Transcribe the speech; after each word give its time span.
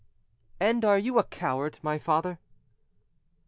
'""And 0.59 0.83
are 0.83 0.97
you 0.97 1.19
a 1.19 1.23
coward, 1.23 1.77
my 1.83 1.99
father?" 1.99 2.39